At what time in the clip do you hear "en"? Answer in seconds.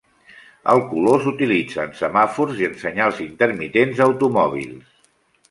1.89-1.93, 2.69-2.75